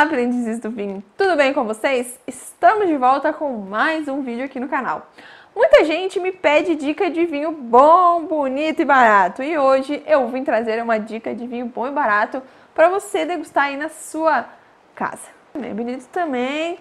Olá, 0.00 0.06
aprendizes 0.06 0.58
do 0.58 0.70
vinho! 0.70 1.04
Tudo 1.14 1.36
bem 1.36 1.52
com 1.52 1.62
vocês? 1.64 2.18
Estamos 2.26 2.88
de 2.88 2.96
volta 2.96 3.34
com 3.34 3.52
mais 3.58 4.08
um 4.08 4.22
vídeo 4.22 4.46
aqui 4.46 4.58
no 4.58 4.66
canal. 4.66 5.06
Muita 5.54 5.84
gente 5.84 6.18
me 6.18 6.32
pede 6.32 6.74
dica 6.74 7.10
de 7.10 7.26
vinho 7.26 7.52
bom, 7.52 8.24
bonito 8.24 8.80
e 8.80 8.84
barato. 8.86 9.42
E 9.42 9.58
hoje 9.58 10.02
eu 10.06 10.26
vim 10.28 10.42
trazer 10.42 10.82
uma 10.82 10.98
dica 10.98 11.34
de 11.34 11.46
vinho 11.46 11.66
bom 11.66 11.86
e 11.86 11.90
barato 11.90 12.42
para 12.74 12.88
você 12.88 13.26
degustar 13.26 13.64
aí 13.64 13.76
na 13.76 13.90
sua 13.90 14.46
casa. 14.94 15.28
Bem 15.54 15.74
bonito 15.74 16.06
também. 16.06 16.78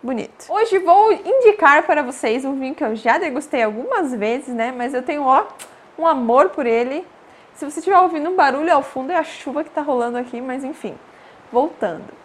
Bonito. 0.00 0.46
Hoje 0.48 0.78
vou 0.78 1.10
indicar 1.10 1.82
para 1.82 2.04
vocês 2.04 2.44
um 2.44 2.56
vinho 2.56 2.72
que 2.72 2.84
eu 2.84 2.94
já 2.94 3.18
degustei 3.18 3.64
algumas 3.64 4.14
vezes, 4.14 4.54
né? 4.54 4.70
Mas 4.70 4.94
eu 4.94 5.02
tenho, 5.02 5.24
ó, 5.24 5.44
um 5.98 6.06
amor 6.06 6.50
por 6.50 6.66
ele. 6.66 7.04
Se 7.54 7.64
você 7.64 7.80
estiver 7.80 7.98
ouvindo 7.98 8.30
um 8.30 8.36
barulho 8.36 8.72
ao 8.72 8.84
fundo, 8.84 9.10
é 9.10 9.16
a 9.16 9.24
chuva 9.24 9.64
que 9.64 9.70
está 9.70 9.82
rolando 9.82 10.16
aqui, 10.16 10.40
mas 10.40 10.62
enfim 10.62 10.94
voltando. 11.52 12.17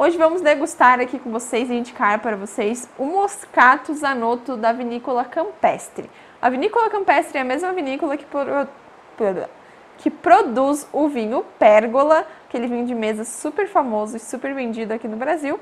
Hoje 0.00 0.16
vamos 0.16 0.40
degustar 0.42 1.00
aqui 1.00 1.18
com 1.18 1.32
vocês 1.32 1.68
e 1.68 1.74
indicar 1.74 2.20
para 2.20 2.36
vocês 2.36 2.88
o 2.96 3.04
Moscato 3.04 3.92
Zanotto 3.94 4.56
da 4.56 4.70
Vinícola 4.70 5.24
Campestre. 5.24 6.08
A 6.40 6.48
Vinícola 6.48 6.88
Campestre 6.88 7.36
é 7.36 7.40
a 7.40 7.44
mesma 7.44 7.72
vinícola 7.72 8.16
que, 8.16 8.24
que 9.96 10.08
produz 10.08 10.86
o 10.92 11.08
vinho 11.08 11.44
Pérgola, 11.58 12.24
aquele 12.46 12.68
vinho 12.68 12.86
de 12.86 12.94
mesa 12.94 13.24
super 13.24 13.66
famoso 13.66 14.16
e 14.16 14.20
super 14.20 14.54
vendido 14.54 14.94
aqui 14.94 15.08
no 15.08 15.16
Brasil. 15.16 15.58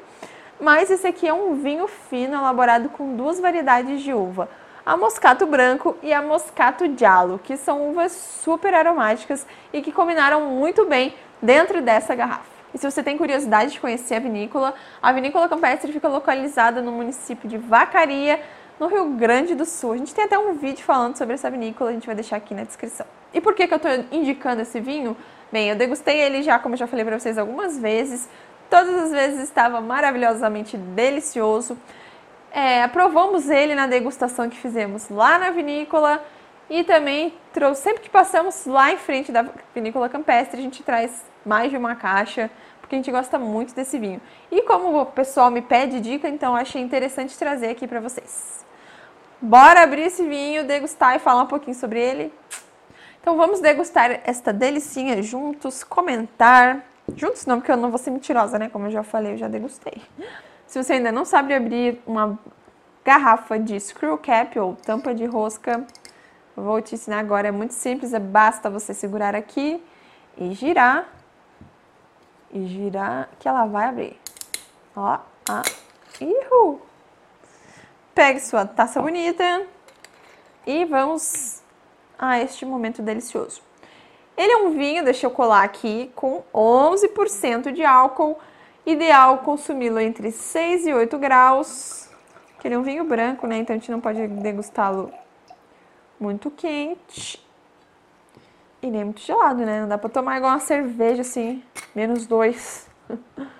Mas 0.60 0.90
esse 0.90 1.06
aqui 1.06 1.26
é 1.26 1.32
um 1.32 1.54
vinho 1.54 1.88
fino 1.88 2.34
elaborado 2.34 2.90
com 2.90 3.16
duas 3.16 3.40
variedades 3.40 4.02
de 4.02 4.12
uva, 4.12 4.50
a 4.84 4.98
Moscato 4.98 5.46
Branco 5.46 5.96
e 6.02 6.12
a 6.12 6.20
Moscato 6.20 6.84
Giallo, 6.94 7.40
que 7.42 7.56
são 7.56 7.88
uvas 7.88 8.12
super 8.12 8.74
aromáticas 8.74 9.46
e 9.72 9.80
que 9.80 9.90
combinaram 9.90 10.50
muito 10.50 10.84
bem 10.84 11.14
dentro 11.40 11.80
dessa 11.80 12.14
garrafa. 12.14 12.55
E 12.76 12.78
se 12.78 12.90
você 12.90 13.02
tem 13.02 13.16
curiosidade 13.16 13.72
de 13.72 13.80
conhecer 13.80 14.16
a 14.16 14.18
vinícola, 14.18 14.74
a 15.02 15.10
Vinícola 15.10 15.48
Campestre 15.48 15.90
fica 15.90 16.08
localizada 16.08 16.82
no 16.82 16.92
município 16.92 17.48
de 17.48 17.56
Vacaria, 17.56 18.38
no 18.78 18.86
Rio 18.86 19.12
Grande 19.12 19.54
do 19.54 19.64
Sul. 19.64 19.94
A 19.94 19.96
gente 19.96 20.14
tem 20.14 20.26
até 20.26 20.38
um 20.38 20.52
vídeo 20.52 20.84
falando 20.84 21.16
sobre 21.16 21.32
essa 21.32 21.50
vinícola, 21.50 21.88
a 21.88 21.92
gente 21.94 22.04
vai 22.04 22.14
deixar 22.14 22.36
aqui 22.36 22.52
na 22.52 22.64
descrição. 22.64 23.06
E 23.32 23.40
por 23.40 23.54
que, 23.54 23.66
que 23.66 23.72
eu 23.72 23.78
estou 23.78 23.90
indicando 24.12 24.60
esse 24.60 24.78
vinho? 24.78 25.16
Bem, 25.50 25.70
eu 25.70 25.76
degustei 25.76 26.20
ele 26.20 26.42
já, 26.42 26.58
como 26.58 26.74
eu 26.74 26.78
já 26.78 26.86
falei 26.86 27.02
para 27.02 27.18
vocês 27.18 27.38
algumas 27.38 27.78
vezes. 27.78 28.28
Todas 28.68 29.04
as 29.04 29.10
vezes 29.10 29.44
estava 29.44 29.80
maravilhosamente 29.80 30.76
delicioso. 30.76 31.78
É, 32.52 32.82
aprovamos 32.82 33.48
ele 33.48 33.74
na 33.74 33.86
degustação 33.86 34.50
que 34.50 34.56
fizemos 34.58 35.08
lá 35.08 35.38
na 35.38 35.48
vinícola 35.48 36.22
e 36.68 36.82
também 36.82 37.34
trouxe, 37.52 37.82
sempre 37.82 38.02
que 38.02 38.10
passamos 38.10 38.66
lá 38.66 38.92
em 38.92 38.96
frente 38.96 39.30
da 39.30 39.44
vinícola 39.74 40.08
campestre, 40.08 40.58
a 40.58 40.62
gente 40.62 40.82
traz 40.82 41.24
mais 41.44 41.70
de 41.70 41.76
uma 41.76 41.94
caixa, 41.94 42.50
porque 42.80 42.96
a 42.96 42.98
gente 42.98 43.10
gosta 43.10 43.38
muito 43.38 43.74
desse 43.74 43.98
vinho. 43.98 44.20
E 44.50 44.62
como 44.62 45.00
o 45.00 45.06
pessoal 45.06 45.50
me 45.50 45.62
pede 45.62 46.00
dica, 46.00 46.28
então 46.28 46.56
achei 46.56 46.82
interessante 46.82 47.36
trazer 47.38 47.68
aqui 47.68 47.86
para 47.86 48.00
vocês. 48.00 48.64
Bora 49.40 49.82
abrir 49.82 50.02
esse 50.02 50.26
vinho, 50.26 50.64
degustar 50.64 51.14
e 51.14 51.18
falar 51.18 51.42
um 51.42 51.46
pouquinho 51.46 51.74
sobre 51.74 52.00
ele? 52.00 52.32
Então 53.20 53.36
vamos 53.36 53.60
degustar 53.60 54.20
esta 54.24 54.52
delicinha 54.52 55.22
juntos, 55.22 55.84
comentar. 55.84 56.84
Juntos 57.14 57.44
não, 57.44 57.58
porque 57.58 57.70
eu 57.70 57.76
não 57.76 57.90
vou 57.90 57.98
ser 57.98 58.10
mentirosa, 58.10 58.58
né? 58.58 58.68
Como 58.68 58.86
eu 58.86 58.90
já 58.90 59.02
falei, 59.02 59.32
eu 59.32 59.36
já 59.36 59.48
degustei. 59.48 60.02
Se 60.66 60.82
você 60.82 60.94
ainda 60.94 61.12
não 61.12 61.24
sabe 61.24 61.54
abrir 61.54 62.00
uma 62.06 62.38
garrafa 63.04 63.58
de 63.58 63.78
screw 63.78 64.18
cap 64.18 64.58
ou 64.58 64.74
tampa 64.74 65.14
de 65.14 65.24
rosca, 65.24 65.86
vou 66.56 66.80
te 66.80 66.94
ensinar 66.94 67.20
agora. 67.20 67.48
É 67.48 67.52
muito 67.52 67.74
simples, 67.74 68.12
é 68.12 68.18
basta 68.18 68.70
você 68.70 68.94
segurar 68.94 69.34
aqui 69.34 69.82
e 70.36 70.52
girar 70.52 71.08
e 72.50 72.66
girar 72.66 73.28
que 73.38 73.48
ela 73.48 73.66
vai 73.66 73.86
abrir. 73.86 74.20
Ó, 74.94 75.18
ah, 75.48 75.62
ihu. 76.20 76.80
Pegue 78.14 78.40
sua 78.40 78.64
taça 78.64 79.00
bonita 79.02 79.66
e 80.66 80.84
vamos 80.86 81.62
a 82.18 82.40
este 82.40 82.64
momento 82.64 83.02
delicioso. 83.02 83.60
Ele 84.36 84.52
é 84.52 84.56
um 84.56 84.70
vinho, 84.70 85.04
deixa 85.04 85.26
eu 85.26 85.30
colar 85.30 85.62
aqui, 85.62 86.10
com 86.14 86.42
11% 86.52 87.72
de 87.72 87.84
álcool. 87.84 88.38
Ideal 88.84 89.38
consumi-lo 89.38 89.98
entre 89.98 90.30
6 90.30 90.86
e 90.86 90.94
8 90.94 91.18
graus. 91.18 92.08
Que 92.58 92.68
ele 92.68 92.74
é 92.74 92.78
um 92.78 92.82
vinho 92.82 93.04
branco, 93.04 93.46
né? 93.46 93.58
Então 93.58 93.74
a 93.74 93.78
gente 93.78 93.90
não 93.90 94.00
pode 94.00 94.26
degustá-lo 94.28 95.12
muito 96.18 96.50
quente. 96.50 97.44
E 98.82 98.90
nem 98.90 99.04
muito 99.04 99.20
gelado, 99.20 99.64
né? 99.64 99.80
Não 99.80 99.88
dá 99.88 99.98
pra 99.98 100.08
tomar 100.08 100.36
igual 100.36 100.52
uma 100.52 100.60
cerveja 100.60 101.22
assim, 101.22 101.62
menos 101.94 102.26
dois. 102.26 102.88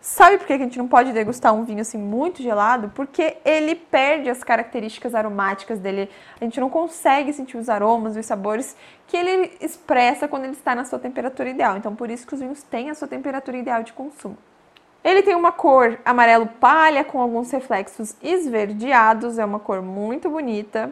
Sabe 0.00 0.36
por 0.36 0.46
que 0.46 0.52
a 0.52 0.58
gente 0.58 0.76
não 0.76 0.86
pode 0.86 1.14
degustar 1.14 1.54
um 1.54 1.64
vinho 1.64 1.80
assim 1.80 1.96
muito 1.96 2.42
gelado? 2.42 2.92
Porque 2.94 3.38
ele 3.42 3.74
perde 3.74 4.28
as 4.28 4.44
características 4.44 5.14
aromáticas 5.14 5.80
dele. 5.80 6.10
A 6.38 6.44
gente 6.44 6.60
não 6.60 6.68
consegue 6.68 7.32
sentir 7.32 7.56
os 7.56 7.70
aromas, 7.70 8.14
os 8.14 8.26
sabores 8.26 8.76
que 9.06 9.16
ele 9.16 9.56
expressa 9.62 10.28
quando 10.28 10.44
ele 10.44 10.52
está 10.52 10.74
na 10.74 10.84
sua 10.84 10.98
temperatura 10.98 11.48
ideal. 11.48 11.78
Então, 11.78 11.96
por 11.96 12.10
isso 12.10 12.26
que 12.26 12.34
os 12.34 12.40
vinhos 12.40 12.62
têm 12.62 12.90
a 12.90 12.94
sua 12.94 13.08
temperatura 13.08 13.56
ideal 13.56 13.82
de 13.82 13.94
consumo. 13.94 14.36
Ele 15.04 15.22
tem 15.22 15.34
uma 15.34 15.52
cor 15.52 15.98
amarelo 16.02 16.46
palha 16.46 17.04
com 17.04 17.20
alguns 17.20 17.50
reflexos 17.50 18.16
esverdeados, 18.22 19.38
é 19.38 19.44
uma 19.44 19.60
cor 19.60 19.82
muito 19.82 20.30
bonita. 20.30 20.90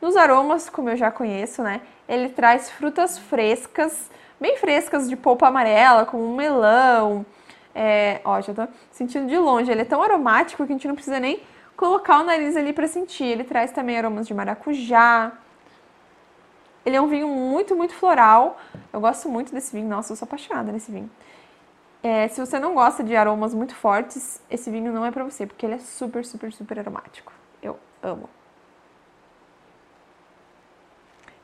Nos 0.00 0.16
aromas, 0.16 0.70
como 0.70 0.88
eu 0.88 0.96
já 0.96 1.10
conheço, 1.10 1.62
né? 1.62 1.82
Ele 2.08 2.30
traz 2.30 2.70
frutas 2.70 3.18
frescas, 3.18 4.10
bem 4.40 4.56
frescas 4.56 5.06
de 5.06 5.16
polpa 5.16 5.48
amarela, 5.48 6.06
como 6.06 6.34
melão. 6.34 7.26
É, 7.74 8.22
ó, 8.24 8.40
já 8.40 8.54
tô 8.54 8.66
sentindo 8.90 9.26
de 9.26 9.36
longe. 9.36 9.70
Ele 9.70 9.82
é 9.82 9.84
tão 9.84 10.02
aromático 10.02 10.64
que 10.64 10.72
a 10.72 10.74
gente 10.74 10.88
não 10.88 10.94
precisa 10.94 11.20
nem 11.20 11.42
colocar 11.76 12.20
o 12.20 12.24
nariz 12.24 12.56
ali 12.56 12.72
para 12.72 12.88
sentir. 12.88 13.24
Ele 13.24 13.44
traz 13.44 13.70
também 13.70 13.98
aromas 13.98 14.26
de 14.26 14.32
maracujá. 14.32 15.32
Ele 16.86 16.96
é 16.96 17.00
um 17.02 17.06
vinho 17.06 17.28
muito, 17.28 17.76
muito 17.76 17.92
floral. 17.92 18.58
Eu 18.90 19.00
gosto 19.00 19.28
muito 19.28 19.52
desse 19.52 19.76
vinho. 19.76 19.86
Nossa, 19.88 20.10
eu 20.10 20.16
sou 20.16 20.24
apaixonada 20.24 20.72
nesse 20.72 20.90
vinho. 20.90 21.10
É, 22.02 22.28
se 22.28 22.40
você 22.40 22.58
não 22.58 22.74
gosta 22.74 23.04
de 23.04 23.14
aromas 23.14 23.52
muito 23.52 23.74
fortes, 23.74 24.40
esse 24.50 24.70
vinho 24.70 24.92
não 24.92 25.04
é 25.04 25.10
para 25.10 25.22
você, 25.22 25.46
porque 25.46 25.66
ele 25.66 25.74
é 25.74 25.78
super, 25.78 26.24
super, 26.24 26.50
super 26.52 26.78
aromático. 26.78 27.32
Eu 27.62 27.78
amo. 28.02 28.28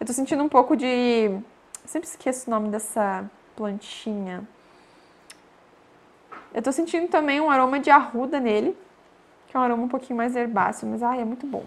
Eu 0.01 0.07
tô 0.07 0.13
sentindo 0.13 0.43
um 0.43 0.49
pouco 0.49 0.77
de. 0.77 1.39
Sempre 1.85 2.09
esqueço 2.09 2.49
o 2.49 2.51
nome 2.51 2.71
dessa 2.71 3.31
plantinha. 3.55 4.47
Eu 6.55 6.63
tô 6.63 6.73
sentindo 6.73 7.09
também 7.09 7.41
um 7.41 7.51
aroma 7.51 7.79
de 7.79 7.91
arruda 7.91 8.41
nele, 8.41 8.77
que 9.47 9.57
é 9.57 9.61
um 9.61 9.63
aroma 9.63 9.83
um 9.83 9.89
pouquinho 9.89 10.17
mais 10.17 10.35
herbáceo, 10.35 10.89
mas 10.89 11.03
ai, 11.03 11.21
é 11.21 11.25
muito 11.25 11.47
bom. 11.47 11.65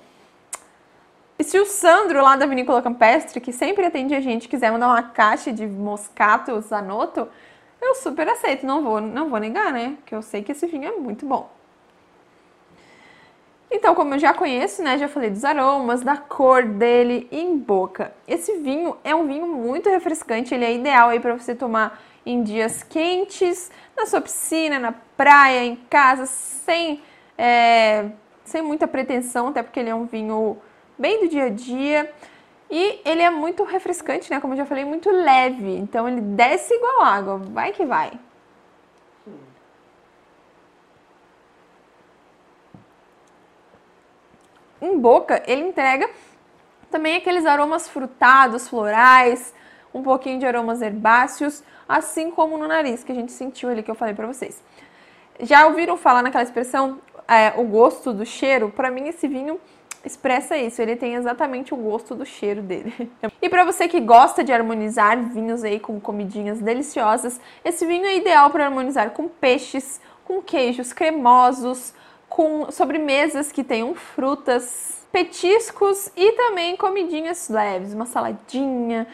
E 1.38 1.44
se 1.44 1.60
o 1.60 1.66
Sandro, 1.66 2.22
lá 2.22 2.36
da 2.36 2.46
Vinícola 2.46 2.82
Campestre, 2.82 3.40
que 3.40 3.54
sempre 3.54 3.86
atende 3.86 4.14
a 4.16 4.20
gente, 4.20 4.50
quiser 4.50 4.72
mandar 4.72 4.88
uma 4.88 5.04
caixa 5.04 5.54
de 5.54 5.66
moscato 5.66 6.60
Zanotto, 6.60 7.30
eu 7.82 7.96
super 7.96 8.28
aceito, 8.28 8.66
não 8.66 8.84
vou, 8.84 9.02
não 9.02 9.30
vou 9.30 9.40
negar, 9.40 9.72
né? 9.72 9.96
Porque 9.98 10.14
eu 10.14 10.22
sei 10.22 10.44
que 10.44 10.52
esse 10.52 10.66
vinho 10.68 10.88
é 10.88 10.92
muito 10.92 11.26
bom. 11.26 11.50
Então, 13.72 13.94
como 13.94 14.16
eu 14.16 14.20
já 14.20 14.34
conheço, 14.34 14.82
né, 14.82 14.98
já 14.98 15.08
falei 15.08 15.30
dos 15.30 15.46
aromas, 15.46 16.02
da 16.02 16.18
cor 16.18 16.66
dele 16.66 17.28
em 17.32 17.56
boca. 17.56 18.12
Esse 18.28 18.58
vinho 18.58 18.98
é 19.04 19.14
um 19.14 19.28
vinho 19.28 19.46
muito 19.46 19.90
refrescante, 19.90 20.56
ele 20.56 20.66
é 20.66 20.74
ideal 20.74 21.10
aí 21.10 21.20
para 21.20 21.38
você 21.38 21.54
tomar 21.54 22.02
em 22.26 22.42
dias 22.42 22.82
quentes, 22.82 23.72
na 23.96 24.08
sua 24.08 24.22
piscina, 24.22 24.80
na 24.80 24.92
praia, 25.16 25.64
em 25.64 25.76
casa, 25.76 26.26
sem, 26.26 27.04
é, 27.38 28.10
sem 28.44 28.62
muita 28.64 28.88
pretensão, 28.88 29.50
até 29.50 29.62
porque 29.62 29.80
ele 29.80 29.90
é 29.90 29.96
um 29.96 30.06
vinho 30.06 30.58
bem 30.98 31.22
do 31.22 31.30
dia 31.30 31.46
a 31.46 31.50
dia. 31.50 32.12
E 32.70 33.02
ele 33.04 33.22
é 33.22 33.30
muito 33.30 33.64
refrescante, 33.64 34.30
né? 34.30 34.40
Como 34.40 34.54
eu 34.54 34.58
já 34.58 34.66
falei, 34.66 34.86
muito 34.86 35.10
leve. 35.10 35.76
Então 35.78 36.08
ele 36.08 36.22
desce 36.22 36.74
igual 36.74 37.02
água. 37.02 37.38
Vai 37.38 37.72
que 37.72 37.86
vai. 37.86 38.12
em 44.82 44.98
boca, 44.98 45.44
ele 45.46 45.62
entrega 45.62 46.10
também 46.90 47.18
aqueles 47.18 47.46
aromas 47.46 47.88
frutados, 47.88 48.68
florais, 48.68 49.54
um 49.94 50.02
pouquinho 50.02 50.40
de 50.40 50.46
aromas 50.46 50.82
herbáceos, 50.82 51.64
assim 51.88 52.32
como 52.32 52.58
no 52.58 52.68
nariz, 52.68 53.04
que 53.04 53.12
a 53.12 53.16
gente 53.16 53.32
sentiu 53.32 53.70
ali 53.70 53.84
que 53.84 53.92
eu 53.92 53.96
falei 53.96 54.14
para 54.14 54.28
vocês. 54.28 54.62
Já 55.42 55.66
ouviram 55.68 55.98
falar 55.98 56.22
naquela 56.22 56.44
expressão, 56.44 57.00
é, 57.28 57.54
o 57.58 57.64
gosto 57.64 58.12
do 58.12 58.26
cheiro? 58.26 58.70
Para 58.70 58.90
mim, 58.90 59.08
esse 59.08 59.28
vinho 59.28 59.60
expressa 60.04 60.58
isso, 60.58 60.82
ele 60.82 60.96
tem 60.96 61.16
exatamente 61.16 61.74
o 61.74 61.78
gosto 61.78 62.16
do 62.16 62.26
cheiro 62.26 62.62
dele. 62.62 63.12
E 63.42 63.50
para 63.50 63.64
você 63.64 63.88
que 63.88 64.00
gosta 64.00 64.44
de 64.44 64.52
harmonizar 64.52 65.18
vinhos 65.30 65.64
aí 65.64 65.80
com 65.80 66.00
comidinhas 66.00 66.60
deliciosas, 66.60 67.40
esse 67.64 67.86
vinho 67.86 68.06
é 68.06 68.18
ideal 68.18 68.50
para 68.50 68.66
harmonizar 68.66 69.12
com 69.12 69.28
peixes, 69.28 70.02
com 70.26 70.42
queijos 70.42 70.92
cremosos, 70.92 71.94
com 72.28 72.70
sobremesas 72.70 73.52
que 73.52 73.64
tenham 73.64 73.96
frutas, 73.96 75.08
petiscos 75.12 76.12
e 76.16 76.34
também 76.34 76.76
comidinhas 76.76 77.50
leves, 77.50 77.94
uma 77.94 78.06
saladinha, 78.06 79.08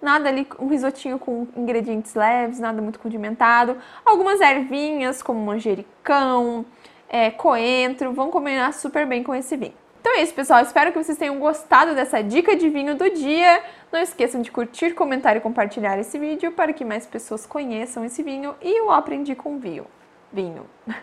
nada 0.00 0.28
ali, 0.28 0.46
um 0.58 0.68
risotinho 0.68 1.18
com 1.18 1.46
ingredientes 1.56 2.14
leves, 2.14 2.58
nada 2.58 2.80
muito 2.82 2.98
condimentado. 2.98 3.76
Algumas 4.04 4.40
ervinhas, 4.40 5.22
como 5.22 5.40
manjericão, 5.40 6.64
é, 7.08 7.30
coentro, 7.30 8.12
vão 8.12 8.30
combinar 8.30 8.72
super 8.74 9.06
bem 9.06 9.22
com 9.22 9.34
esse 9.34 9.56
vinho. 9.56 9.74
Então 10.08 10.20
é 10.20 10.22
isso, 10.22 10.32
pessoal. 10.32 10.62
Espero 10.62 10.90
que 10.90 10.96
vocês 10.96 11.18
tenham 11.18 11.38
gostado 11.38 11.94
dessa 11.94 12.22
dica 12.22 12.56
de 12.56 12.70
vinho 12.70 12.96
do 12.96 13.10
dia. 13.10 13.62
Não 13.92 14.00
esqueçam 14.00 14.40
de 14.40 14.50
curtir, 14.50 14.94
comentar 14.94 15.36
e 15.36 15.40
compartilhar 15.40 15.98
esse 15.98 16.18
vídeo 16.18 16.50
para 16.50 16.72
que 16.72 16.82
mais 16.82 17.04
pessoas 17.04 17.44
conheçam 17.44 18.02
esse 18.06 18.22
vinho 18.22 18.56
e 18.62 18.80
o 18.80 18.90
aprendi 18.90 19.34
com 19.34 19.58
vinho. 19.58 19.86
vinho. 20.32 20.66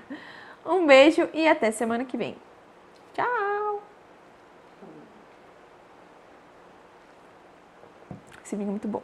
Um 0.65 0.87
beijo 0.87 1.29
e 1.35 1.47
até 1.47 1.69
semana 1.69 2.03
que 2.03 2.17
vem. 2.17 2.35
Tchau! 3.13 3.83
Esse 8.43 8.55
vinho 8.55 8.69
é 8.69 8.71
muito 8.71 8.87
bom. 8.87 9.03